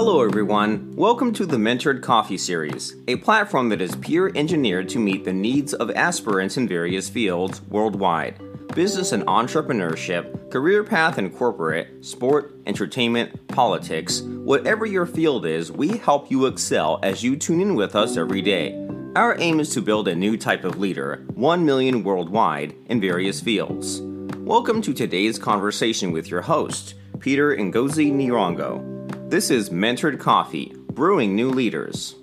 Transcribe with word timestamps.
Hello, 0.00 0.22
everyone. 0.22 0.94
Welcome 0.94 1.32
to 1.32 1.44
the 1.44 1.56
Mentored 1.56 2.02
Coffee 2.02 2.38
Series, 2.38 2.94
a 3.08 3.16
platform 3.16 3.68
that 3.70 3.80
is 3.80 3.96
peer 3.96 4.30
engineered 4.36 4.88
to 4.90 5.00
meet 5.00 5.24
the 5.24 5.32
needs 5.32 5.74
of 5.74 5.90
aspirants 5.90 6.56
in 6.56 6.68
various 6.68 7.08
fields 7.08 7.62
worldwide 7.62 8.38
business 8.76 9.10
and 9.10 9.24
entrepreneurship, 9.24 10.52
career 10.52 10.84
path 10.84 11.18
and 11.18 11.34
corporate, 11.34 12.04
sport, 12.06 12.54
entertainment, 12.64 13.48
politics. 13.48 14.20
Whatever 14.20 14.86
your 14.86 15.04
field 15.04 15.44
is, 15.44 15.72
we 15.72 15.96
help 15.96 16.30
you 16.30 16.46
excel 16.46 17.00
as 17.02 17.24
you 17.24 17.34
tune 17.34 17.60
in 17.60 17.74
with 17.74 17.96
us 17.96 18.16
every 18.16 18.40
day. 18.40 18.78
Our 19.16 19.36
aim 19.40 19.58
is 19.58 19.70
to 19.70 19.82
build 19.82 20.06
a 20.06 20.14
new 20.14 20.36
type 20.36 20.62
of 20.62 20.78
leader, 20.78 21.26
1 21.34 21.64
million 21.64 22.04
worldwide, 22.04 22.72
in 22.86 23.00
various 23.00 23.40
fields. 23.40 24.00
Welcome 24.36 24.80
to 24.82 24.94
today's 24.94 25.40
conversation 25.40 26.12
with 26.12 26.30
your 26.30 26.42
host, 26.42 26.94
Peter 27.18 27.56
Ngozi 27.56 28.12
Nirongo. 28.12 28.97
This 29.28 29.50
is 29.50 29.68
Mentored 29.68 30.18
Coffee, 30.18 30.72
brewing 30.90 31.36
new 31.36 31.50
leaders. 31.50 32.14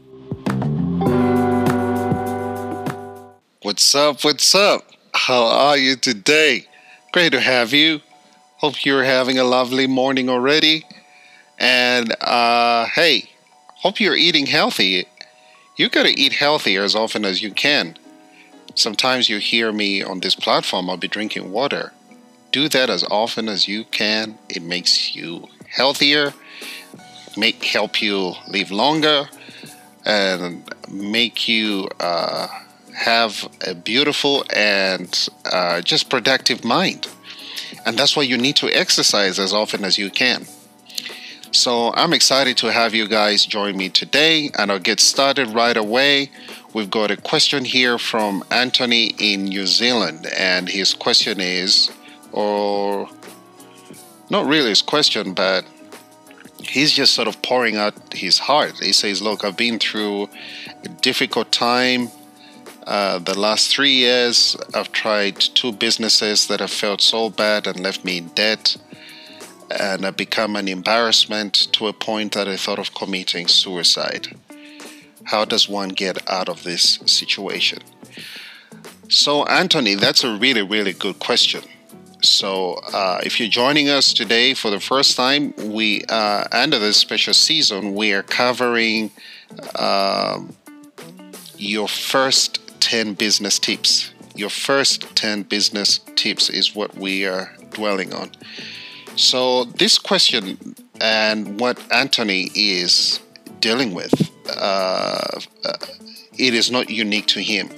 What's 3.62 3.94
up? 3.94 4.24
What's 4.24 4.56
up? 4.56 4.82
How 5.14 5.44
are 5.44 5.78
you 5.78 5.98
today? 5.98 6.66
Great 7.14 7.32
to 7.34 7.42
have 7.42 7.74
you. 7.74 8.02
Hope 8.58 8.84
you're 8.84 9.04
having 9.04 9.38
a 9.38 9.44
lovely 9.44 9.86
morning 9.86 10.30
already. 10.30 10.84
And 11.60 12.12
uh, 12.22 12.88
hey, 12.96 13.30
hope 13.76 14.00
you're 14.00 14.16
eating 14.16 14.48
healthy. 14.48 15.06
You 15.76 15.90
gotta 15.90 16.10
eat 16.10 16.34
healthy 16.34 16.76
as 16.76 16.96
often 16.96 17.24
as 17.24 17.40
you 17.40 17.52
can. 17.52 18.00
Sometimes 18.74 19.30
you 19.30 19.38
hear 19.38 19.72
me 19.72 20.02
on 20.02 20.22
this 20.22 20.34
platform, 20.34 20.90
I'll 20.90 20.98
be 20.98 21.08
drinking 21.08 21.52
water. 21.52 21.94
Do 22.52 22.68
that 22.70 22.90
as 22.90 23.04
often 23.12 23.48
as 23.48 23.68
you 23.68 23.84
can. 23.84 24.40
It 24.50 24.64
makes 24.64 25.16
you 25.16 25.50
healthier 25.70 26.34
make 27.38 27.64
help 27.64 28.02
you 28.02 28.34
live 28.48 28.72
longer 28.72 29.30
and 30.06 30.64
make 30.90 31.48
you 31.48 31.90
uh, 32.00 32.48
have 32.96 33.50
a 33.68 33.74
beautiful 33.74 34.46
and 34.56 35.28
uh, 35.52 35.82
just 35.82 36.10
productive 36.10 36.64
mind. 36.64 37.08
And 37.86 37.98
that's 37.98 38.16
why 38.16 38.24
you 38.24 38.38
need 38.38 38.56
to 38.58 38.70
exercise 38.70 39.40
as 39.40 39.54
often 39.54 39.84
as 39.84 39.98
you 39.98 40.10
can. 40.10 40.46
So 41.52 41.94
I'm 41.94 42.14
excited 42.14 42.58
to 42.58 42.72
have 42.72 42.94
you 42.94 43.08
guys 43.08 43.46
join 43.46 43.78
me 43.78 43.90
today, 43.90 44.50
and 44.58 44.72
I'll 44.72 44.80
get 44.80 45.00
started 45.00 45.50
right 45.50 45.78
away. 45.78 46.30
We've 46.74 46.90
got 46.90 47.12
a 47.12 47.18
question 47.18 47.64
here 47.64 47.98
from 47.98 48.44
Anthony 48.52 49.16
in 49.18 49.46
New 49.46 49.66
Zealand, 49.66 50.28
and 50.38 50.68
his 50.68 50.94
question 50.94 51.40
is, 51.40 51.90
or 52.34 53.08
not 54.30 54.46
really 54.48 54.70
his 54.70 54.82
question, 54.82 55.34
but 55.34 55.66
he's 56.68 56.92
just 56.92 57.14
sort 57.14 57.28
of 57.28 57.42
pouring 57.42 57.78
out 57.78 58.14
his 58.14 58.40
heart. 58.40 58.80
He 58.80 58.94
says, 58.94 59.22
Look, 59.22 59.44
I've 59.44 59.58
been 59.58 59.80
through 59.80 60.30
a 60.84 60.90
difficult 61.02 61.52
time. 61.52 62.10
Uh, 62.86 63.18
the 63.20 63.38
last 63.38 63.72
three 63.74 63.94
years, 63.94 64.56
I've 64.74 64.92
tried 64.92 65.40
two 65.40 65.72
businesses 65.72 66.48
that 66.48 66.60
have 66.60 66.72
felt 66.72 67.02
so 67.02 67.30
bad 67.30 67.66
and 67.66 67.80
left 67.80 68.06
me 68.06 68.18
in 68.20 68.28
debt. 68.30 68.78
And 69.72 70.06
I've 70.06 70.18
become 70.18 70.56
an 70.56 70.68
embarrassment 70.68 71.54
to 71.74 71.88
a 71.88 71.94
point 71.94 72.34
that 72.34 72.48
I 72.48 72.56
thought 72.56 72.78
of 72.78 72.94
committing 72.94 73.48
suicide. 73.48 74.28
How 75.24 75.44
does 75.44 75.68
one 75.68 75.90
get 75.90 76.30
out 76.30 76.50
of 76.50 76.64
this 76.64 77.00
situation? 77.08 77.80
So, 79.10 79.44
Anthony, 79.46 79.96
that's 79.96 80.24
a 80.24 80.36
really, 80.36 80.62
really 80.62 80.94
good 80.94 81.18
question. 81.20 81.64
So, 82.30 82.74
uh, 82.92 83.22
if 83.24 83.40
you're 83.40 83.50
joining 83.50 83.90
us 83.90 84.12
today 84.12 84.54
for 84.54 84.72
the 84.72 84.80
first 84.80 85.16
time, 85.16 85.54
we 85.58 86.04
uh, 86.10 86.46
under 86.52 86.80
this 86.80 86.98
special 86.98 87.34
season 87.34 87.94
we 87.94 88.14
are 88.14 88.24
covering 88.24 89.12
um, 89.78 90.56
your 91.58 91.88
first 91.88 92.60
ten 92.82 93.14
business 93.14 93.60
tips. 93.60 94.12
Your 94.36 94.50
first 94.50 95.16
ten 95.16 95.44
business 95.44 96.00
tips 96.16 96.50
is 96.50 96.76
what 96.76 96.96
we 96.96 97.26
are 97.26 97.56
dwelling 97.72 98.14
on. 98.14 98.32
So, 99.16 99.66
this 99.66 100.00
question 100.00 100.76
and 101.00 101.60
what 101.60 101.80
Anthony 101.92 102.50
is 102.56 103.20
dealing 103.60 103.94
with, 103.94 104.14
uh, 104.50 105.40
uh 105.64 105.74
it 106.38 106.54
is 106.54 106.72
not 106.72 106.90
unique 106.90 107.28
to 107.28 107.42
him. 107.42 107.70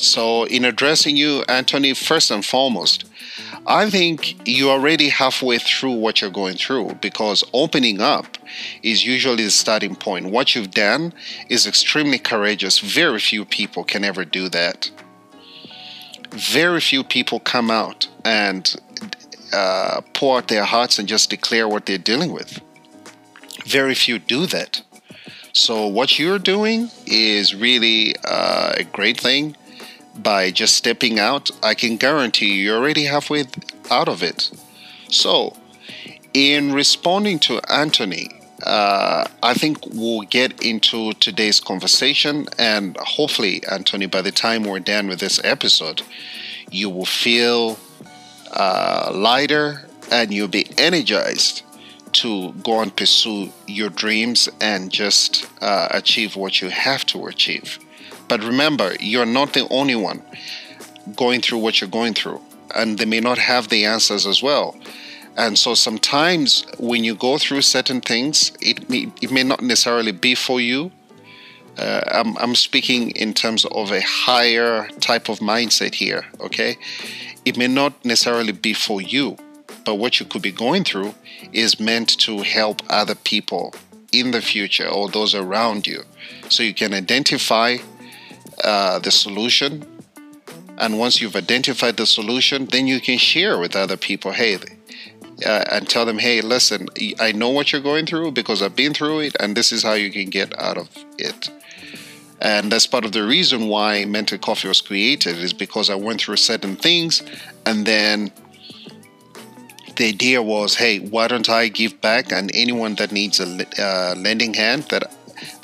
So, 0.00 0.44
in 0.44 0.64
addressing 0.64 1.16
you, 1.16 1.42
Anthony, 1.48 1.92
first 1.92 2.30
and 2.30 2.44
foremost, 2.44 3.04
I 3.66 3.90
think 3.90 4.36
you're 4.46 4.70
already 4.70 5.08
halfway 5.08 5.58
through 5.58 5.94
what 5.94 6.20
you're 6.20 6.30
going 6.30 6.56
through 6.56 6.98
because 7.00 7.42
opening 7.52 8.00
up 8.00 8.38
is 8.84 9.04
usually 9.04 9.42
the 9.44 9.50
starting 9.50 9.96
point. 9.96 10.30
What 10.30 10.54
you've 10.54 10.70
done 10.70 11.12
is 11.48 11.66
extremely 11.66 12.18
courageous. 12.20 12.78
Very 12.78 13.18
few 13.18 13.44
people 13.44 13.82
can 13.82 14.04
ever 14.04 14.24
do 14.24 14.48
that. 14.50 14.88
Very 16.30 16.80
few 16.80 17.02
people 17.02 17.40
come 17.40 17.68
out 17.68 18.08
and 18.24 18.76
uh, 19.52 20.00
pour 20.14 20.38
out 20.38 20.46
their 20.46 20.64
hearts 20.64 21.00
and 21.00 21.08
just 21.08 21.28
declare 21.28 21.66
what 21.66 21.86
they're 21.86 21.98
dealing 21.98 22.32
with. 22.32 22.60
Very 23.66 23.96
few 23.96 24.20
do 24.20 24.46
that. 24.46 24.80
So, 25.52 25.88
what 25.88 26.20
you're 26.20 26.38
doing 26.38 26.88
is 27.04 27.52
really 27.52 28.14
uh, 28.24 28.74
a 28.76 28.84
great 28.84 29.18
thing 29.18 29.56
by 30.22 30.50
just 30.50 30.74
stepping 30.76 31.18
out, 31.18 31.50
I 31.62 31.74
can 31.74 31.96
guarantee 31.96 32.46
you 32.54 32.64
you're 32.64 32.78
already 32.78 33.04
halfway 33.04 33.44
out 33.90 34.08
of 34.08 34.22
it. 34.22 34.50
So, 35.10 35.56
in 36.34 36.72
responding 36.72 37.38
to 37.40 37.60
Anthony, 37.70 38.40
uh, 38.64 39.26
I 39.42 39.54
think 39.54 39.78
we'll 39.86 40.22
get 40.22 40.62
into 40.62 41.12
today's 41.14 41.60
conversation, 41.60 42.46
and 42.58 42.96
hopefully, 42.98 43.62
Anthony, 43.70 44.06
by 44.06 44.22
the 44.22 44.32
time 44.32 44.64
we're 44.64 44.80
done 44.80 45.06
with 45.08 45.20
this 45.20 45.42
episode, 45.44 46.02
you 46.70 46.90
will 46.90 47.06
feel 47.06 47.78
uh, 48.52 49.10
lighter 49.14 49.88
and 50.10 50.32
you'll 50.32 50.48
be 50.48 50.66
energized 50.78 51.62
to 52.12 52.52
go 52.64 52.80
and 52.80 52.94
pursue 52.96 53.50
your 53.66 53.90
dreams 53.90 54.48
and 54.60 54.90
just 54.90 55.46
uh, 55.60 55.88
achieve 55.90 56.36
what 56.36 56.60
you 56.60 56.68
have 56.68 57.04
to 57.06 57.26
achieve. 57.26 57.78
But 58.28 58.44
remember, 58.44 58.94
you're 59.00 59.26
not 59.26 59.52
the 59.54 59.66
only 59.70 59.94
one 59.94 60.22
going 61.16 61.40
through 61.40 61.58
what 61.58 61.80
you're 61.80 61.90
going 61.90 62.14
through, 62.14 62.40
and 62.74 62.98
they 62.98 63.06
may 63.06 63.20
not 63.20 63.38
have 63.38 63.68
the 63.68 63.84
answers 63.86 64.26
as 64.26 64.42
well. 64.42 64.76
And 65.36 65.56
so 65.56 65.74
sometimes 65.74 66.66
when 66.78 67.04
you 67.04 67.14
go 67.14 67.38
through 67.38 67.62
certain 67.62 68.00
things, 68.00 68.52
it 68.60 68.90
may, 68.90 69.10
it 69.22 69.30
may 69.30 69.44
not 69.44 69.62
necessarily 69.62 70.12
be 70.12 70.34
for 70.34 70.60
you. 70.60 70.90
Uh, 71.78 72.00
I'm, 72.10 72.36
I'm 72.38 72.54
speaking 72.56 73.12
in 73.12 73.34
terms 73.34 73.64
of 73.66 73.92
a 73.92 74.00
higher 74.00 74.88
type 75.00 75.28
of 75.28 75.38
mindset 75.38 75.94
here, 75.94 76.24
okay? 76.40 76.76
It 77.44 77.56
may 77.56 77.68
not 77.68 78.04
necessarily 78.04 78.50
be 78.50 78.74
for 78.74 79.00
you, 79.00 79.36
but 79.84 79.94
what 79.94 80.18
you 80.18 80.26
could 80.26 80.42
be 80.42 80.50
going 80.50 80.82
through 80.82 81.14
is 81.52 81.78
meant 81.78 82.18
to 82.18 82.42
help 82.42 82.82
other 82.90 83.14
people 83.14 83.74
in 84.10 84.32
the 84.32 84.40
future 84.42 84.88
or 84.88 85.08
those 85.08 85.36
around 85.36 85.86
you. 85.86 86.02
So 86.48 86.64
you 86.64 86.74
can 86.74 86.92
identify 86.92 87.76
uh, 88.64 88.98
the 88.98 89.10
solution. 89.10 89.86
And 90.78 90.98
once 90.98 91.20
you've 91.20 91.34
identified 91.34 91.96
the 91.96 92.06
solution, 92.06 92.66
then 92.66 92.86
you 92.86 93.00
can 93.00 93.18
share 93.18 93.58
with 93.58 93.74
other 93.74 93.96
people, 93.96 94.30
hey, 94.32 94.58
uh, 95.44 95.64
and 95.70 95.88
tell 95.88 96.06
them, 96.06 96.18
hey, 96.18 96.40
listen, 96.40 96.88
I 97.18 97.32
know 97.32 97.48
what 97.48 97.72
you're 97.72 97.80
going 97.80 98.06
through 98.06 98.32
because 98.32 98.62
I've 98.62 98.76
been 98.76 98.94
through 98.94 99.20
it, 99.20 99.36
and 99.40 99.56
this 99.56 99.72
is 99.72 99.82
how 99.82 99.94
you 99.94 100.10
can 100.10 100.30
get 100.30 100.56
out 100.58 100.78
of 100.78 100.88
it. 101.18 101.50
And 102.40 102.70
that's 102.70 102.86
part 102.86 103.04
of 103.04 103.10
the 103.10 103.24
reason 103.24 103.66
why 103.66 104.04
Mentored 104.06 104.40
Coffee 104.40 104.68
was 104.68 104.80
created, 104.80 105.38
is 105.38 105.52
because 105.52 105.90
I 105.90 105.96
went 105.96 106.20
through 106.20 106.36
certain 106.36 106.76
things, 106.76 107.22
and 107.66 107.84
then 107.84 108.30
the 109.96 110.06
idea 110.06 110.40
was, 110.40 110.76
hey, 110.76 111.00
why 111.00 111.26
don't 111.26 111.48
I 111.48 111.66
give 111.66 112.00
back? 112.00 112.30
And 112.30 112.52
anyone 112.54 112.94
that 112.96 113.10
needs 113.10 113.40
a 113.40 113.66
uh, 113.82 114.14
lending 114.16 114.54
hand, 114.54 114.84
that 114.90 115.12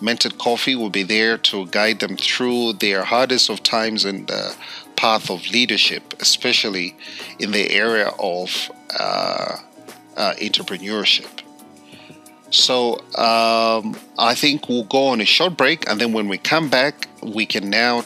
Mentored 0.00 0.38
Coffee 0.38 0.76
will 0.76 0.90
be 0.90 1.02
there 1.02 1.38
to 1.38 1.66
guide 1.66 2.00
them 2.00 2.16
through 2.16 2.74
their 2.74 3.04
hardest 3.04 3.50
of 3.50 3.62
times 3.62 4.04
and 4.04 4.26
the 4.28 4.54
path 4.96 5.30
of 5.30 5.46
leadership, 5.48 6.14
especially 6.20 6.96
in 7.38 7.50
the 7.50 7.70
area 7.70 8.08
of 8.18 8.70
uh, 8.98 9.56
uh, 10.16 10.34
entrepreneurship. 10.34 11.42
So 12.50 12.98
um, 13.16 13.96
I 14.16 14.34
think 14.36 14.68
we'll 14.68 14.84
go 14.84 15.08
on 15.08 15.20
a 15.20 15.24
short 15.24 15.56
break, 15.56 15.88
and 15.90 16.00
then 16.00 16.12
when 16.12 16.28
we 16.28 16.38
come 16.38 16.70
back, 16.70 17.08
we 17.20 17.46
can 17.46 17.68
now 17.68 18.04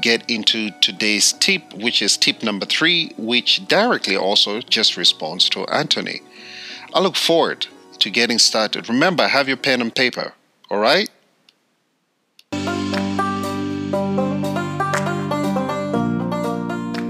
get 0.00 0.28
into 0.30 0.70
today's 0.80 1.32
tip, 1.32 1.74
which 1.74 2.00
is 2.00 2.16
tip 2.16 2.42
number 2.42 2.64
three, 2.64 3.12
which 3.18 3.66
directly 3.66 4.16
also 4.16 4.60
just 4.60 4.96
responds 4.96 5.48
to 5.50 5.64
Anthony. 5.66 6.20
I 6.94 7.00
look 7.00 7.16
forward 7.16 7.66
to 7.98 8.10
getting 8.10 8.38
started. 8.38 8.88
Remember, 8.88 9.26
have 9.26 9.48
your 9.48 9.56
pen 9.56 9.80
and 9.80 9.94
paper. 9.94 10.34
All 10.72 10.78
right? 10.78 11.10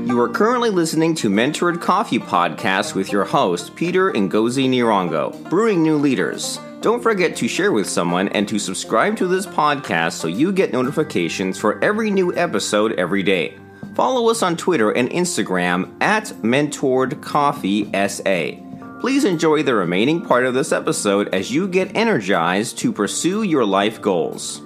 You 0.08 0.20
are 0.20 0.28
currently 0.28 0.70
listening 0.70 1.14
to 1.14 1.30
Mentored 1.30 1.80
Coffee 1.80 2.18
Podcast 2.18 2.96
with 2.96 3.12
your 3.12 3.24
host, 3.24 3.76
Peter 3.76 4.10
Ngozi 4.10 4.68
Nirongo, 4.68 5.48
Brewing 5.48 5.80
New 5.80 5.96
Leaders. 5.96 6.58
Don't 6.80 7.00
forget 7.00 7.36
to 7.36 7.46
share 7.46 7.70
with 7.70 7.88
someone 7.88 8.28
and 8.30 8.48
to 8.48 8.58
subscribe 8.58 9.16
to 9.18 9.28
this 9.28 9.46
podcast 9.46 10.14
so 10.14 10.26
you 10.26 10.50
get 10.50 10.72
notifications 10.72 11.56
for 11.56 11.82
every 11.84 12.10
new 12.10 12.34
episode 12.34 12.94
every 12.98 13.22
day. 13.22 13.56
Follow 13.94 14.28
us 14.28 14.42
on 14.42 14.56
Twitter 14.56 14.90
and 14.90 15.08
Instagram 15.10 15.94
at 16.02 16.24
Mentored 16.42 17.22
Coffee 17.22 17.84
SA. 18.08 18.61
Please 19.02 19.24
enjoy 19.24 19.64
the 19.64 19.74
remaining 19.74 20.24
part 20.24 20.46
of 20.46 20.54
this 20.54 20.70
episode 20.70 21.28
as 21.34 21.50
you 21.50 21.66
get 21.66 21.90
energized 21.96 22.78
to 22.78 22.92
pursue 22.92 23.42
your 23.42 23.64
life 23.64 24.00
goals. 24.00 24.62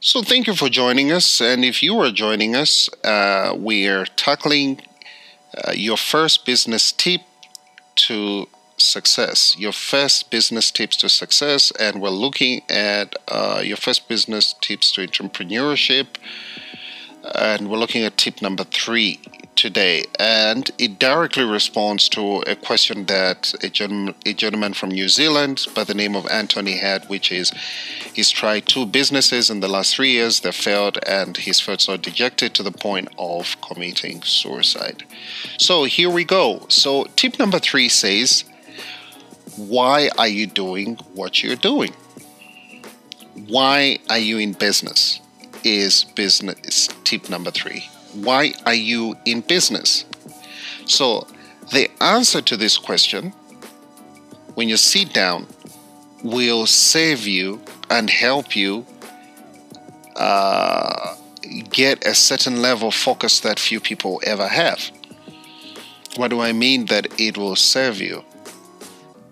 So, 0.00 0.20
thank 0.20 0.46
you 0.46 0.54
for 0.54 0.68
joining 0.68 1.10
us. 1.10 1.40
And 1.40 1.64
if 1.64 1.82
you 1.82 1.98
are 2.00 2.10
joining 2.10 2.54
us, 2.54 2.90
uh, 3.02 3.54
we 3.56 3.88
are 3.88 4.04
tackling 4.04 4.82
uh, 5.56 5.72
your 5.72 5.96
first 5.96 6.44
business 6.44 6.92
tip 6.92 7.22
to 8.08 8.46
success, 8.76 9.56
your 9.58 9.72
first 9.72 10.30
business 10.30 10.70
tips 10.70 10.98
to 10.98 11.08
success, 11.08 11.70
and 11.80 12.02
we're 12.02 12.10
looking 12.10 12.60
at 12.68 13.16
uh, 13.28 13.62
your 13.64 13.78
first 13.78 14.06
business 14.06 14.54
tips 14.60 14.92
to 14.92 15.06
entrepreneurship, 15.06 16.08
and 17.34 17.70
we're 17.70 17.78
looking 17.78 18.04
at 18.04 18.16
tip 18.16 18.42
number 18.42 18.64
three 18.64 19.20
today, 19.56 20.04
and 20.18 20.70
it 20.78 20.98
directly 20.98 21.44
responds 21.44 22.08
to 22.08 22.38
a 22.46 22.56
question 22.56 23.04
that 23.06 23.52
a 23.62 23.68
gentleman, 23.68 24.14
a 24.24 24.32
gentleman 24.32 24.72
from 24.72 24.90
New 24.90 25.08
Zealand 25.08 25.66
by 25.74 25.84
the 25.84 25.94
name 25.94 26.16
of 26.16 26.26
Anthony 26.28 26.78
had, 26.78 27.04
which 27.10 27.30
is 27.30 27.52
he's 28.14 28.30
tried 28.30 28.66
two 28.66 28.86
businesses 28.86 29.50
in 29.50 29.60
the 29.60 29.68
last 29.68 29.94
three 29.94 30.12
years, 30.12 30.40
they 30.40 30.52
failed, 30.52 30.98
and 31.06 31.36
he's 31.36 31.60
felt 31.60 31.82
so 31.82 31.98
dejected 31.98 32.54
to 32.54 32.62
the 32.62 32.72
point 32.72 33.08
of 33.18 33.60
committing 33.60 34.22
suicide. 34.22 35.04
So 35.58 35.84
here 35.84 36.10
we 36.10 36.24
go. 36.24 36.64
So, 36.68 37.04
tip 37.16 37.38
number 37.38 37.58
three 37.58 37.90
says, 37.90 38.44
Why 39.56 40.08
are 40.16 40.28
you 40.28 40.46
doing 40.46 40.96
what 41.14 41.42
you're 41.42 41.56
doing? 41.56 41.92
Why 43.46 43.98
are 44.08 44.18
you 44.18 44.38
in 44.38 44.52
business? 44.54 45.20
Is 45.62 46.04
business 46.04 46.88
tip 47.04 47.28
number 47.28 47.50
three 47.50 47.88
why 48.14 48.52
are 48.66 48.74
you 48.74 49.16
in 49.24 49.40
business? 49.40 50.04
So, 50.86 51.26
the 51.72 51.88
answer 52.02 52.40
to 52.42 52.56
this 52.56 52.76
question, 52.76 53.32
when 54.54 54.68
you 54.68 54.76
sit 54.76 55.12
down, 55.12 55.46
will 56.22 56.66
save 56.66 57.26
you 57.26 57.60
and 57.88 58.10
help 58.10 58.56
you 58.56 58.84
uh, 60.16 61.14
get 61.70 62.04
a 62.06 62.14
certain 62.14 62.60
level 62.60 62.88
of 62.88 62.94
focus 62.94 63.40
that 63.40 63.58
few 63.58 63.80
people 63.80 64.20
ever 64.24 64.48
have. 64.48 64.90
What 66.16 66.28
do 66.28 66.40
I 66.40 66.52
mean 66.52 66.86
that 66.86 67.06
it 67.18 67.38
will 67.38 67.56
serve 67.56 68.00
you? 68.00 68.24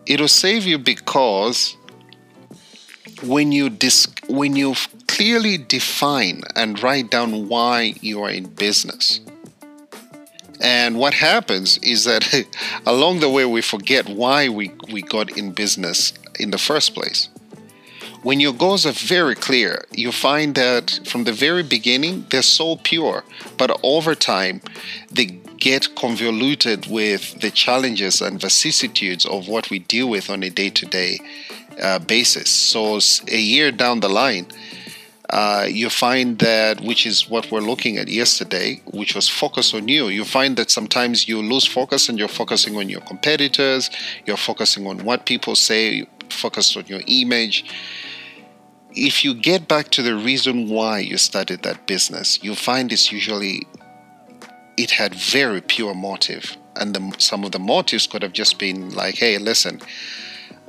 It 0.06 0.20
will 0.20 0.28
save 0.28 0.64
you 0.64 0.78
because 0.78 1.76
when 3.22 3.52
you 3.52 3.68
dis- 3.68 4.06
when 4.28 4.54
you 4.54 4.74
clearly 5.18 5.58
define 5.58 6.42
and 6.54 6.80
write 6.80 7.10
down 7.10 7.48
why 7.48 7.92
you 8.00 8.22
are 8.22 8.30
in 8.30 8.46
business. 8.46 9.18
And 10.60 10.96
what 10.96 11.12
happens 11.12 11.76
is 11.78 12.04
that 12.04 12.22
along 12.86 13.18
the 13.18 13.28
way 13.28 13.44
we 13.44 13.60
forget 13.60 14.08
why 14.08 14.48
we, 14.48 14.70
we 14.92 15.02
got 15.02 15.36
in 15.36 15.50
business 15.50 16.12
in 16.38 16.52
the 16.52 16.58
first 16.58 16.94
place. 16.94 17.28
When 18.22 18.38
your 18.38 18.52
goals 18.52 18.86
are 18.86 18.92
very 18.92 19.34
clear, 19.34 19.84
you 19.90 20.12
find 20.12 20.54
that 20.54 21.00
from 21.04 21.24
the 21.24 21.32
very 21.32 21.64
beginning 21.64 22.26
they're 22.30 22.42
so 22.42 22.76
pure, 22.76 23.24
but 23.56 23.76
over 23.82 24.14
time 24.14 24.60
they 25.10 25.26
get 25.58 25.96
convoluted 25.96 26.86
with 26.86 27.40
the 27.40 27.50
challenges 27.50 28.20
and 28.20 28.40
vicissitudes 28.40 29.26
of 29.26 29.48
what 29.48 29.68
we 29.68 29.80
deal 29.80 30.08
with 30.08 30.30
on 30.30 30.44
a 30.44 30.50
day 30.50 30.70
to 30.70 30.86
day 30.86 31.18
basis. 32.06 32.50
So, 32.50 33.00
a 33.28 33.40
year 33.40 33.70
down 33.70 34.00
the 34.00 34.08
line, 34.08 34.46
uh, 35.30 35.66
you 35.68 35.90
find 35.90 36.38
that, 36.38 36.80
which 36.80 37.04
is 37.06 37.28
what 37.28 37.50
we're 37.50 37.60
looking 37.60 37.98
at 37.98 38.08
yesterday, 38.08 38.80
which 38.86 39.14
was 39.14 39.28
focus 39.28 39.74
on 39.74 39.86
you. 39.86 40.08
You 40.08 40.24
find 40.24 40.56
that 40.56 40.70
sometimes 40.70 41.28
you 41.28 41.42
lose 41.42 41.66
focus 41.66 42.08
and 42.08 42.18
you're 42.18 42.28
focusing 42.28 42.76
on 42.76 42.88
your 42.88 43.02
competitors, 43.02 43.90
you're 44.24 44.38
focusing 44.38 44.86
on 44.86 45.04
what 45.04 45.26
people 45.26 45.54
say, 45.54 46.06
focus 46.30 46.76
on 46.76 46.86
your 46.86 47.02
image. 47.06 47.64
If 48.92 49.22
you 49.22 49.34
get 49.34 49.68
back 49.68 49.90
to 49.90 50.02
the 50.02 50.16
reason 50.16 50.68
why 50.68 51.00
you 51.00 51.18
started 51.18 51.62
that 51.62 51.86
business, 51.86 52.42
you 52.42 52.54
find 52.54 52.90
it's 52.90 53.12
usually 53.12 53.66
it 54.78 54.92
had 54.92 55.14
very 55.14 55.60
pure 55.60 55.94
motive, 55.94 56.56
and 56.76 56.94
the, 56.94 57.14
some 57.18 57.44
of 57.44 57.52
the 57.52 57.58
motives 57.58 58.06
could 58.06 58.22
have 58.22 58.32
just 58.32 58.58
been 58.58 58.90
like, 58.90 59.16
"Hey, 59.16 59.36
listen, 59.36 59.80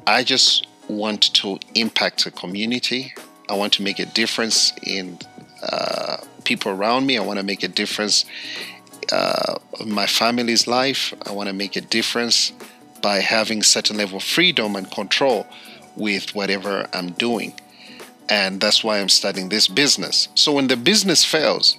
I 0.06 0.24
just 0.24 0.68
want 0.90 1.34
to 1.36 1.60
impact 1.76 2.26
the 2.26 2.32
community. 2.32 3.14
I 3.50 3.56
want 3.56 3.74
to 3.74 3.82
make 3.82 4.00
a 4.00 4.06
difference 4.06 4.74
in 4.84 5.18
uh, 5.64 6.18
people 6.44 6.72
around 6.72 7.06
me. 7.06 7.18
I 7.18 7.22
want 7.22 7.40
to 7.40 7.46
make 7.46 7.64
a 7.64 7.68
difference 7.68 8.26
uh, 9.12 9.56
in 9.80 9.92
my 9.92 10.06
family's 10.06 10.68
life. 10.68 11.14
I 11.26 11.32
want 11.32 11.48
to 11.48 11.54
make 11.54 11.76
a 11.76 11.82
difference 11.82 12.54
by 13.02 13.20
having 13.20 13.64
certain 13.64 13.98
level 13.98 14.18
of 14.18 14.24
freedom 14.24 14.76
and 14.76 14.90
control 14.92 15.48
with 15.96 16.36
whatever 16.36 16.88
I'm 16.94 17.12
doing. 17.12 17.54
And 18.30 18.62
that's 18.62 18.84
why 18.84 19.00
I'm 19.00 19.10
starting 19.10 19.50
this 19.50 19.68
business. 19.68 20.28
So 20.36 20.54
when 20.54 20.68
the 20.68 20.78
business 20.78 21.26
fails, 21.26 21.78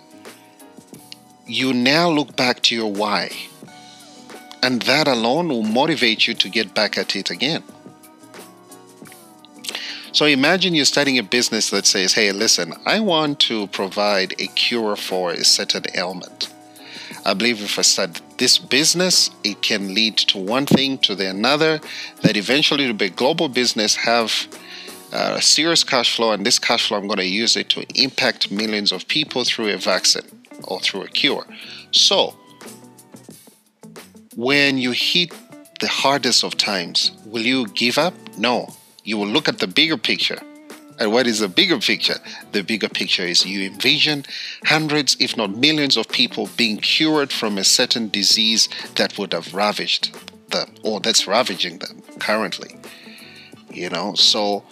you 1.46 1.72
now 1.72 2.10
look 2.10 2.34
back 2.36 2.62
to 2.62 2.74
your 2.74 2.92
why. 2.92 3.30
And 4.62 4.82
that 4.82 5.08
alone 5.08 5.48
will 5.48 5.62
motivate 5.62 6.26
you 6.26 6.34
to 6.34 6.48
get 6.48 6.74
back 6.74 6.98
at 6.98 7.16
it 7.16 7.30
again. 7.30 7.62
So 10.12 10.26
imagine 10.26 10.74
you're 10.74 10.86
starting 10.86 11.18
a 11.18 11.22
business 11.22 11.70
that 11.70 11.86
says, 11.86 12.14
hey, 12.14 12.32
listen, 12.32 12.74
I 12.84 12.98
want 12.98 13.38
to 13.40 13.68
provide 13.68 14.32
a 14.40 14.48
cure 14.48 14.96
for 14.96 15.30
a 15.30 15.44
certain 15.44 15.84
ailment. 15.94 16.52
I 17.24 17.34
believe 17.34 17.62
if 17.62 17.78
I 17.78 17.82
start 17.82 18.20
this 18.36 18.58
business, 18.58 19.30
it 19.44 19.62
can 19.62 19.94
lead 19.94 20.16
to 20.18 20.38
one 20.38 20.66
thing 20.66 20.98
to 20.98 21.14
the 21.14 21.30
another, 21.30 21.80
that 22.22 22.36
eventually 22.36 22.84
it'll 22.84 22.96
be 22.96 23.06
a 23.06 23.10
global 23.10 23.48
business, 23.48 23.94
have 23.94 24.48
uh, 25.12 25.36
a 25.38 25.42
serious 25.42 25.84
cash 25.84 26.16
flow, 26.16 26.32
and 26.32 26.44
this 26.44 26.58
cash 26.58 26.88
flow 26.88 26.98
I'm 26.98 27.06
going 27.06 27.18
to 27.18 27.26
use 27.26 27.56
it 27.56 27.68
to 27.70 27.86
impact 27.94 28.50
millions 28.50 28.90
of 28.90 29.06
people 29.06 29.44
through 29.44 29.72
a 29.72 29.76
vaccine 29.76 30.26
or 30.64 30.80
through 30.80 31.02
a 31.02 31.08
cure. 31.08 31.46
So, 31.92 32.34
when 34.34 34.76
you 34.76 34.90
hit 34.90 35.32
the 35.78 35.88
hardest 35.88 36.42
of 36.42 36.56
times, 36.56 37.12
will 37.26 37.42
you 37.42 37.68
give 37.68 37.96
up? 37.96 38.14
No 38.36 38.74
you 39.04 39.16
will 39.16 39.26
look 39.26 39.48
at 39.48 39.58
the 39.58 39.66
bigger 39.66 39.96
picture. 39.96 40.40
And 40.98 41.12
what 41.12 41.26
is 41.26 41.38
the 41.38 41.48
bigger 41.48 41.78
picture? 41.78 42.18
The 42.52 42.62
bigger 42.62 42.88
picture 42.88 43.22
is 43.22 43.46
you 43.46 43.66
envision 43.66 44.24
hundreds, 44.64 45.16
if 45.18 45.36
not 45.36 45.56
millions, 45.56 45.96
of 45.96 46.08
people 46.08 46.50
being 46.56 46.76
cured 46.76 47.32
from 47.32 47.56
a 47.56 47.64
certain 47.64 48.10
disease 48.10 48.68
that 48.96 49.16
would 49.16 49.32
have 49.32 49.54
ravaged 49.54 50.14
them 50.50 50.74
or 50.82 51.00
that's 51.00 51.26
ravaging 51.26 51.78
them 51.78 52.02
currently. 52.18 52.76
You 53.72 53.88
know, 53.88 54.14
so 54.14 54.64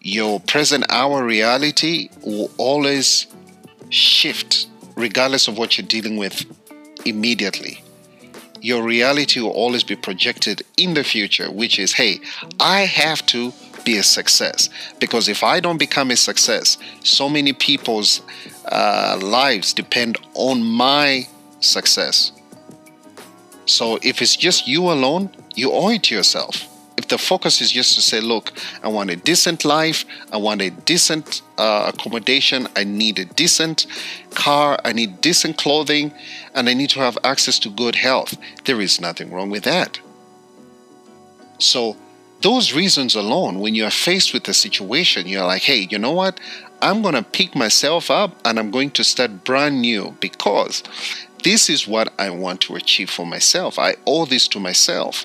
your 0.00 0.40
present 0.40 0.84
hour 0.90 1.24
reality 1.24 2.10
will 2.22 2.50
always 2.58 3.26
shift 3.88 4.66
regardless 4.94 5.48
of 5.48 5.56
what 5.56 5.78
you're 5.78 5.86
dealing 5.86 6.18
with 6.18 6.44
immediately 7.06 7.82
your 8.62 8.82
reality 8.84 9.40
will 9.40 9.50
always 9.50 9.82
be 9.82 9.96
projected 9.96 10.62
in 10.76 10.94
the 10.94 11.02
future, 11.02 11.50
which 11.50 11.78
is, 11.78 11.92
hey, 11.92 12.20
I 12.60 12.82
have 12.82 13.26
to 13.26 13.52
be 13.84 13.96
a 13.98 14.02
success. 14.02 14.68
Because 14.98 15.28
if 15.28 15.42
I 15.42 15.60
don't 15.60 15.78
become 15.78 16.10
a 16.10 16.16
success, 16.16 16.78
so 17.02 17.28
many 17.28 17.52
people's 17.52 18.22
uh, 18.66 19.18
lives 19.22 19.72
depend 19.72 20.18
on 20.34 20.62
my 20.62 21.26
success. 21.60 22.32
So 23.66 23.98
if 24.02 24.20
it's 24.22 24.36
just 24.36 24.66
you 24.66 24.90
alone, 24.90 25.30
you 25.54 25.70
owe 25.72 25.90
it 25.90 26.04
to 26.04 26.14
yourself 26.14 26.68
if 26.96 27.08
the 27.08 27.18
focus 27.18 27.60
is 27.60 27.72
just 27.72 27.94
to 27.94 28.02
say, 28.02 28.20
look, 28.20 28.52
I 28.82 28.88
want 28.88 29.10
a 29.10 29.16
decent 29.16 29.64
life, 29.64 30.04
I 30.30 30.36
want 30.36 30.60
a 30.60 30.70
decent 30.70 31.42
uh, 31.58 31.90
accommodation, 31.92 32.68
I 32.76 32.84
need 32.84 33.18
a 33.18 33.24
decent 33.24 33.86
car, 34.34 34.78
I 34.84 34.92
need 34.92 35.20
decent 35.20 35.56
clothing, 35.58 36.12
and 36.54 36.68
I 36.68 36.74
need 36.74 36.90
to 36.90 37.00
have 37.00 37.18
access 37.24 37.58
to 37.60 37.70
good 37.70 37.96
health, 37.96 38.36
there 38.64 38.80
is 38.80 39.00
nothing 39.00 39.32
wrong 39.32 39.50
with 39.50 39.64
that. 39.64 40.00
So, 41.58 41.96
those 42.42 42.74
reasons 42.74 43.14
alone, 43.14 43.60
when 43.60 43.74
you 43.74 43.84
are 43.84 43.90
faced 43.90 44.34
with 44.34 44.48
a 44.48 44.54
situation, 44.54 45.26
you're 45.26 45.46
like, 45.46 45.62
hey, 45.62 45.86
you 45.90 45.98
know 45.98 46.12
what? 46.12 46.38
I'm 46.80 47.00
going 47.00 47.14
to 47.14 47.22
pick 47.22 47.54
myself 47.54 48.10
up 48.10 48.36
and 48.44 48.58
I'm 48.58 48.70
going 48.70 48.90
to 48.92 49.04
start 49.04 49.44
brand 49.44 49.80
new 49.80 50.16
because 50.20 50.82
this 51.44 51.70
is 51.70 51.86
what 51.86 52.12
I 52.18 52.30
want 52.30 52.60
to 52.62 52.76
achieve 52.76 53.10
for 53.10 53.24
myself. 53.24 53.78
I 53.78 53.94
owe 54.06 54.26
this 54.26 54.48
to 54.48 54.60
myself. 54.60 55.24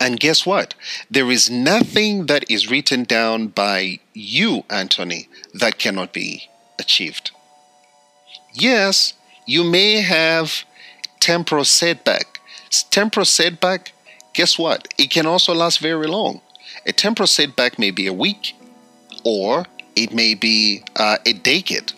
And 0.00 0.18
guess 0.18 0.46
what? 0.46 0.74
There 1.10 1.30
is 1.30 1.50
nothing 1.50 2.26
that 2.26 2.50
is 2.50 2.70
written 2.70 3.04
down 3.04 3.48
by 3.48 4.00
you, 4.14 4.64
Anthony, 4.70 5.28
that 5.52 5.78
cannot 5.78 6.12
be 6.12 6.48
achieved. 6.78 7.32
Yes, 8.54 9.12
you 9.46 9.62
may 9.62 10.00
have 10.00 10.64
temporal 11.20 11.64
setback. 11.64 12.40
Temporal 12.90 13.26
setback, 13.26 13.92
guess 14.40 14.58
what? 14.58 14.88
It 14.96 15.10
can 15.10 15.26
also 15.26 15.52
last 15.52 15.80
very 15.80 16.06
long. 16.06 16.40
A 16.86 16.92
temporal 16.92 17.26
setback 17.26 17.78
may 17.78 17.90
be 17.90 18.06
a 18.06 18.12
week, 18.26 18.56
or 19.22 19.66
it 19.94 20.14
may 20.14 20.32
be 20.32 20.82
uh, 20.96 21.18
a 21.26 21.34
decade. 21.34 21.92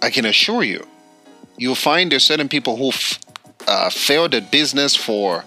I 0.00 0.10
can 0.10 0.24
assure 0.24 0.62
you, 0.62 0.86
you'll 1.58 1.74
find 1.74 2.12
there's 2.12 2.22
certain 2.22 2.48
people 2.48 2.76
who've 2.76 3.18
uh, 3.66 3.90
failed 3.90 4.36
at 4.36 4.52
business 4.52 4.94
for 4.94 5.44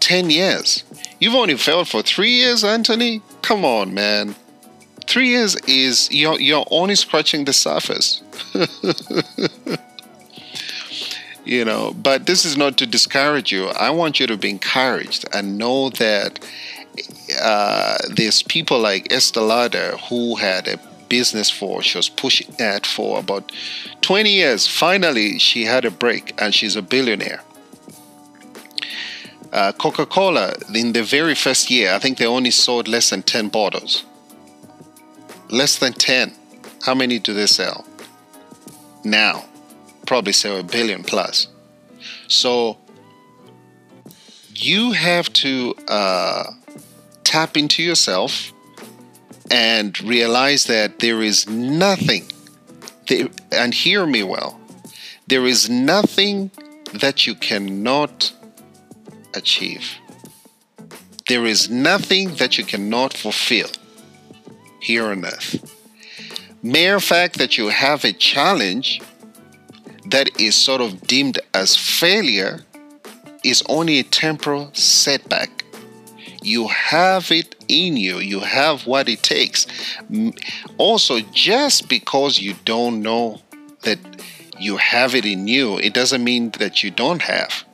10 0.00 0.30
years. 0.30 0.82
You've 1.20 1.34
only 1.34 1.58
failed 1.58 1.88
for 1.88 2.00
three 2.00 2.32
years, 2.32 2.64
Anthony? 2.64 3.20
Come 3.42 3.66
on, 3.66 3.92
man. 3.92 4.36
Three 5.06 5.28
years 5.28 5.54
is, 5.66 6.10
you're, 6.10 6.40
you're 6.40 6.66
only 6.70 6.94
scratching 6.94 7.44
the 7.44 7.52
surface. 7.52 8.22
you 11.46 11.64
know, 11.64 11.94
but 11.94 12.26
this 12.26 12.44
is 12.44 12.56
not 12.56 12.76
to 12.78 12.86
discourage 12.86 13.52
you. 13.52 13.68
I 13.68 13.90
want 13.90 14.18
you 14.18 14.26
to 14.26 14.36
be 14.36 14.50
encouraged 14.50 15.24
and 15.32 15.56
know 15.56 15.90
that 15.90 16.40
uh, 17.40 17.98
there's 18.10 18.42
people 18.42 18.80
like 18.80 19.12
Esther 19.12 19.42
Lauder 19.42 19.96
who 20.08 20.36
had 20.36 20.66
a 20.66 20.78
business 21.08 21.48
for 21.50 21.82
she 21.82 21.96
was 21.96 22.08
pushing 22.08 22.52
that 22.58 22.84
for 22.84 23.20
about 23.20 23.52
20 24.00 24.28
years. 24.30 24.66
Finally 24.66 25.38
she 25.38 25.64
had 25.64 25.84
a 25.84 25.90
break 25.90 26.34
and 26.40 26.52
she's 26.52 26.74
a 26.74 26.82
billionaire. 26.82 27.42
Uh, 29.52 29.72
coca-cola 29.72 30.54
in 30.74 30.92
the 30.92 31.02
very 31.02 31.34
first 31.34 31.70
year 31.70 31.94
i 31.94 31.98
think 32.00 32.18
they 32.18 32.26
only 32.26 32.50
sold 32.50 32.88
less 32.88 33.10
than 33.10 33.22
10 33.22 33.48
bottles. 33.48 34.04
Less 35.48 35.78
than 35.78 35.92
10 35.92 36.34
how 36.84 36.94
many 36.94 37.18
do 37.18 37.32
they 37.32 37.46
sell? 37.46 37.84
Now 39.04 39.44
probably 40.06 40.32
sell 40.32 40.58
a 40.58 40.62
billion 40.62 41.02
plus 41.02 41.48
so 42.28 42.78
you 44.54 44.92
have 44.92 45.32
to 45.34 45.74
uh, 45.88 46.44
tap 47.24 47.56
into 47.56 47.82
yourself 47.82 48.52
and 49.50 50.00
realize 50.02 50.64
that 50.64 50.98
there 50.98 51.22
is 51.22 51.48
nothing, 51.48 52.24
and 53.52 53.74
hear 53.74 54.06
me 54.06 54.22
well, 54.22 54.58
there 55.28 55.44
is 55.44 55.68
nothing 55.70 56.50
that 56.94 57.26
you 57.26 57.34
cannot 57.34 58.32
achieve. 59.34 59.94
There 61.28 61.44
is 61.44 61.68
nothing 61.68 62.36
that 62.36 62.56
you 62.58 62.64
cannot 62.64 63.12
fulfill 63.12 63.68
here 64.80 65.06
on 65.06 65.24
earth. 65.24 65.72
Mere 66.62 67.00
fact 67.00 67.38
that 67.38 67.58
you 67.58 67.68
have 67.68 68.04
a 68.04 68.12
challenge 68.12 69.00
that 70.10 70.40
is 70.40 70.54
sort 70.54 70.80
of 70.80 71.02
deemed 71.02 71.38
as 71.54 71.76
failure 71.76 72.60
is 73.44 73.62
only 73.68 73.98
a 73.98 74.02
temporal 74.02 74.70
setback. 74.74 75.64
You 76.42 76.68
have 76.68 77.30
it 77.30 77.54
in 77.68 77.96
you, 77.96 78.18
you 78.18 78.40
have 78.40 78.86
what 78.86 79.08
it 79.08 79.22
takes. 79.22 79.66
Also, 80.78 81.20
just 81.32 81.88
because 81.88 82.38
you 82.38 82.54
don't 82.64 83.02
know 83.02 83.40
that 83.82 83.98
you 84.58 84.76
have 84.76 85.14
it 85.14 85.24
in 85.24 85.48
you, 85.48 85.78
it 85.78 85.92
doesn't 85.92 86.22
mean 86.22 86.50
that 86.58 86.82
you 86.82 86.90
don't 86.90 87.22
have. 87.22 87.64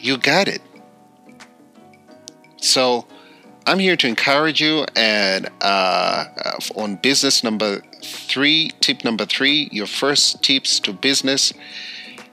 You 0.00 0.16
got 0.16 0.48
it. 0.48 0.62
So, 2.56 3.06
I'm 3.68 3.80
here 3.80 3.98
to 3.98 4.06
encourage 4.06 4.62
you. 4.62 4.86
And 4.96 5.50
uh, 5.60 6.24
on 6.74 6.96
business 6.96 7.44
number 7.44 7.82
three, 8.02 8.70
tip 8.80 9.04
number 9.04 9.26
three, 9.26 9.68
your 9.70 9.86
first 9.86 10.42
tips 10.42 10.80
to 10.80 10.94
business, 10.94 11.52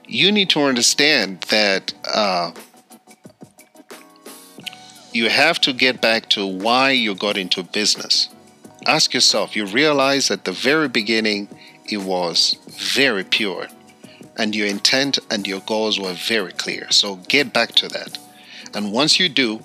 you 0.06 0.32
need 0.32 0.48
to 0.50 0.62
understand 0.62 1.42
that 1.50 1.92
uh, 2.10 2.52
you 5.12 5.28
have 5.28 5.60
to 5.60 5.74
get 5.74 6.00
back 6.00 6.30
to 6.30 6.46
why 6.46 6.92
you 6.92 7.14
got 7.14 7.36
into 7.36 7.62
business. 7.62 8.30
Ask 8.86 9.12
yourself, 9.12 9.54
you 9.54 9.66
realize 9.66 10.30
at 10.30 10.46
the 10.46 10.52
very 10.52 10.88
beginning 10.88 11.48
it 11.84 11.98
was 11.98 12.56
very 12.66 13.24
pure 13.24 13.66
and 14.38 14.56
your 14.56 14.68
intent 14.68 15.18
and 15.30 15.46
your 15.46 15.60
goals 15.60 16.00
were 16.00 16.14
very 16.14 16.52
clear. 16.52 16.90
So 16.90 17.16
get 17.28 17.52
back 17.52 17.72
to 17.72 17.88
that. 17.88 18.16
And 18.72 18.90
once 18.90 19.20
you 19.20 19.28
do, 19.28 19.60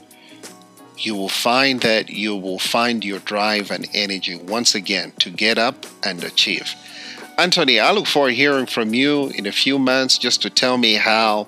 you 1.05 1.15
will 1.15 1.29
find 1.29 1.81
that 1.81 2.09
you 2.09 2.35
will 2.35 2.59
find 2.59 3.03
your 3.03 3.19
drive 3.19 3.71
and 3.71 3.87
energy 3.93 4.35
once 4.35 4.75
again 4.75 5.11
to 5.19 5.29
get 5.29 5.57
up 5.57 5.85
and 6.03 6.23
achieve. 6.23 6.75
Anthony, 7.37 7.79
I 7.79 7.91
look 7.91 8.07
forward 8.07 8.29
to 8.29 8.35
hearing 8.35 8.65
from 8.65 8.93
you 8.93 9.27
in 9.29 9.45
a 9.45 9.51
few 9.51 9.79
months 9.79 10.17
just 10.17 10.41
to 10.43 10.49
tell 10.49 10.77
me 10.77 10.95
how 10.95 11.47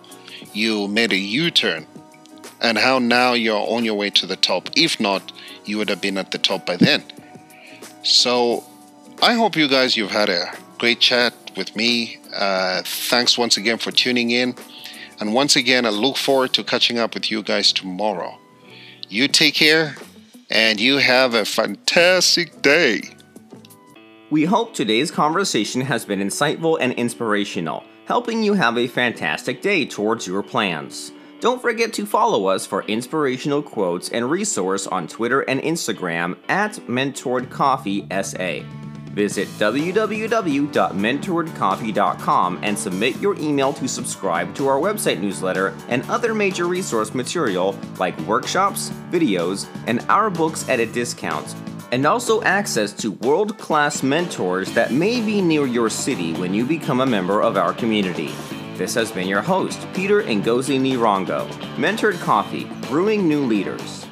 you 0.54 0.88
made 0.88 1.12
a 1.12 1.18
U 1.18 1.52
turn 1.52 1.86
and 2.62 2.78
how 2.78 3.00
now 3.00 3.34
you're 3.34 3.56
on 3.56 3.84
your 3.84 3.96
way 3.96 4.10
to 4.12 4.26
the 4.26 4.36
top. 4.36 4.70
If 4.76 5.00
not, 5.00 5.32
you 5.66 5.78
would 5.78 5.90
have 5.90 6.02
been 6.02 6.18
at 6.18 6.32
the 6.32 6.38
top 6.38 6.66
by 6.66 6.78
then. 6.78 7.04
So 8.04 8.64
I 9.22 9.34
hope 9.34 9.56
you 9.56 9.68
guys 9.68 9.96
you've 9.96 10.12
had 10.12 10.30
a 10.30 10.52
great 10.80 11.00
chat 11.00 11.34
with 11.56 11.76
me. 11.76 12.20
Uh, 12.34 12.82
thanks 12.84 13.38
once 13.38 13.58
again 13.58 13.78
for 13.78 13.92
tuning 13.92 14.32
in. 14.32 14.56
And 15.20 15.34
once 15.34 15.56
again, 15.56 15.86
I 15.86 15.90
look 15.90 16.18
forward 16.18 16.54
to 16.54 16.64
catching 16.64 16.98
up 16.98 17.14
with 17.14 17.30
you 17.30 17.44
guys 17.44 17.72
tomorrow. 17.72 18.40
You 19.14 19.28
take 19.28 19.54
care 19.54 19.96
and 20.50 20.80
you 20.80 20.98
have 20.98 21.36
a 21.36 21.46
fantastic 21.46 22.64
day. 22.64 23.04
We 24.32 24.44
hope 24.44 24.74
today's 24.74 25.12
conversation 25.12 25.82
has 25.82 26.04
been 26.04 26.20
insightful 26.20 26.80
and 26.82 26.94
inspirational, 26.94 27.84
helping 28.08 28.42
you 28.42 28.56
have 28.56 28.76
a 28.76 28.88
fantastic 28.88 29.62
day 29.62 29.86
towards 29.86 30.26
your 30.26 30.42
plans. 30.42 31.12
Don't 31.42 31.62
forget 31.62 31.94
to 31.94 32.08
follow 32.08 32.48
us 32.48 32.66
for 32.66 32.82
inspirational 32.86 33.62
quotes 33.62 34.10
and 34.10 34.32
resource 34.32 34.88
on 34.88 35.08
Twitter 35.08 35.42
and 35.42 35.62
Instagram 35.62 36.36
at 36.50 36.74
MentoredCoffeeSA. 36.88 38.93
Visit 39.14 39.48
www.mentoredcoffee.com 39.60 42.60
and 42.64 42.78
submit 42.78 43.22
your 43.22 43.36
email 43.36 43.72
to 43.74 43.88
subscribe 43.88 44.56
to 44.56 44.68
our 44.68 44.80
website 44.80 45.20
newsletter 45.20 45.76
and 45.88 46.04
other 46.10 46.34
major 46.34 46.66
resource 46.66 47.14
material 47.14 47.78
like 48.00 48.20
workshops, 48.22 48.90
videos, 49.12 49.68
and 49.86 50.04
our 50.10 50.32
books 50.32 50.68
at 50.68 50.80
a 50.80 50.88
discount. 50.88 51.54
And 51.92 52.08
also 52.08 52.42
access 52.42 52.92
to 52.94 53.12
world 53.12 53.60
class 53.60 54.02
mentors 54.02 54.74
that 54.74 54.92
may 54.92 55.22
be 55.22 55.42
near 55.42 55.68
your 55.68 55.92
city 55.92 56.34
when 56.34 56.56
you 56.56 56.66
become 56.66 57.02
a 57.02 57.06
member 57.06 57.42
of 57.42 57.56
our 57.56 57.74
community. 57.74 58.32
This 58.78 58.96
has 58.96 59.12
been 59.12 59.28
your 59.28 59.44
host, 59.44 59.86
Peter 59.94 60.24
Ngozi 60.24 60.82
Nirongo, 60.82 61.48
Mentored 61.76 62.20
Coffee, 62.20 62.68
Brewing 62.90 63.28
New 63.28 63.46
Leaders. 63.46 64.08